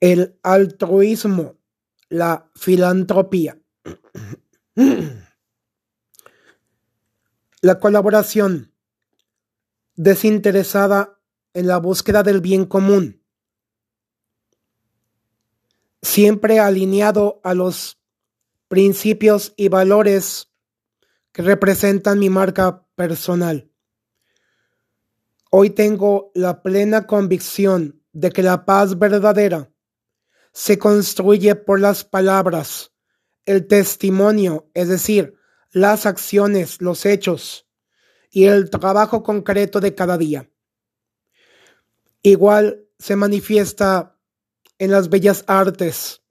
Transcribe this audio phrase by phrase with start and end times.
[0.00, 1.58] el altruismo,
[2.08, 3.60] la filantropía,
[7.60, 8.74] la colaboración
[9.94, 11.20] desinteresada
[11.52, 13.22] en la búsqueda del bien común,
[16.00, 18.00] siempre alineado a los
[18.68, 20.50] principios y valores
[21.32, 23.70] que representan mi marca personal.
[25.50, 29.70] Hoy tengo la plena convicción de que la paz verdadera
[30.52, 32.92] se construye por las palabras,
[33.46, 35.34] el testimonio, es decir,
[35.70, 37.66] las acciones, los hechos
[38.30, 40.50] y el trabajo concreto de cada día.
[42.22, 44.16] Igual se manifiesta
[44.78, 46.22] en las bellas artes,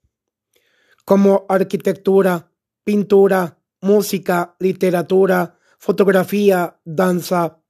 [1.04, 2.52] como arquitectura,
[2.84, 7.60] pintura, música, literatura, fotografía, danza.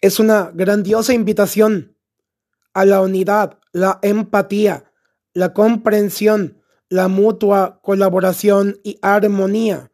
[0.00, 1.96] Es una grandiosa invitación
[2.72, 4.91] a la unidad, la empatía,
[5.34, 9.90] la comprensión, la mutua colaboración y armonía,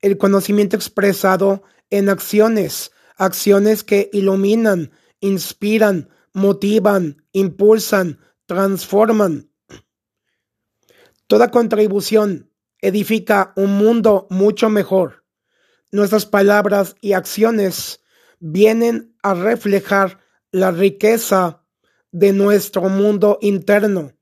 [0.00, 4.90] el conocimiento expresado en acciones, acciones que iluminan,
[5.20, 9.50] inspiran, motivan, impulsan, transforman.
[11.26, 15.24] Toda contribución edifica un mundo mucho mejor.
[15.90, 18.00] Nuestras palabras y acciones
[18.40, 21.64] vienen a reflejar la riqueza
[22.10, 24.12] de nuestro mundo interno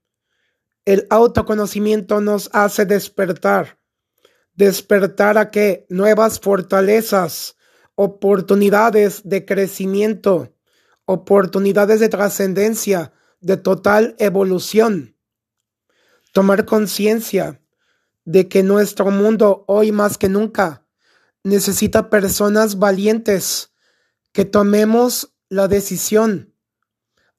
[0.85, 3.79] el autoconocimiento nos hace despertar.
[4.53, 5.85] Despertar a qué?
[5.89, 7.55] Nuevas fortalezas,
[7.95, 10.53] oportunidades de crecimiento,
[11.05, 15.15] oportunidades de trascendencia, de total evolución.
[16.33, 17.61] Tomar conciencia
[18.25, 20.85] de que nuestro mundo hoy más que nunca
[21.43, 23.73] necesita personas valientes
[24.31, 26.55] que tomemos la decisión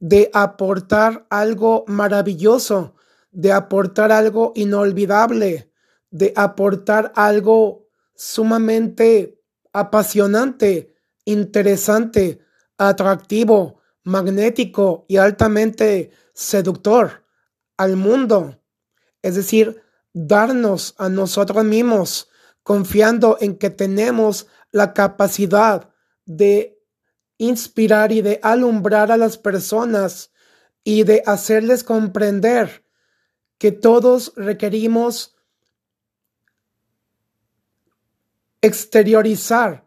[0.00, 2.96] de aportar algo maravilloso
[3.32, 5.70] de aportar algo inolvidable,
[6.10, 9.40] de aportar algo sumamente
[9.72, 12.40] apasionante, interesante,
[12.78, 17.24] atractivo, magnético y altamente seductor
[17.76, 18.60] al mundo.
[19.22, 22.28] Es decir, darnos a nosotros mismos,
[22.62, 25.90] confiando en que tenemos la capacidad
[26.26, 26.78] de
[27.38, 30.30] inspirar y de alumbrar a las personas
[30.84, 32.81] y de hacerles comprender
[33.62, 35.36] que todos requerimos
[38.60, 39.86] exteriorizar,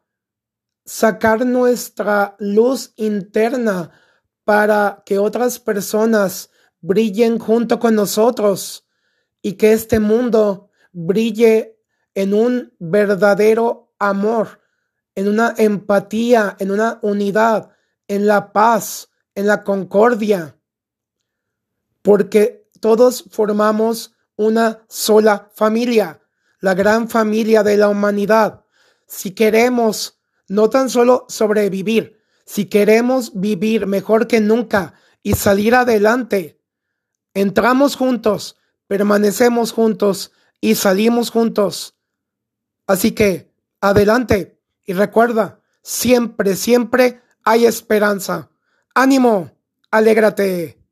[0.86, 3.91] sacar nuestra luz interna
[4.46, 8.88] para que otras personas brillen junto con nosotros
[9.41, 11.78] y que este mundo brille
[12.13, 14.62] en un verdadero amor,
[15.16, 17.72] en una empatía, en una unidad,
[18.07, 20.57] en la paz, en la concordia.
[22.02, 26.22] Porque todos formamos una sola familia,
[26.59, 28.63] la gran familia de la humanidad.
[29.07, 30.19] Si queremos
[30.50, 34.94] no tan solo sobrevivir, si queremos vivir mejor que nunca
[35.24, 36.62] y salir adelante,
[37.34, 40.31] entramos juntos, permanecemos juntos
[40.62, 41.95] y salimos juntos.
[42.85, 43.51] Así que,
[43.81, 48.51] adelante y recuerda, siempre, siempre hay esperanza.
[48.94, 49.57] Ánimo,
[49.90, 50.84] alégrate.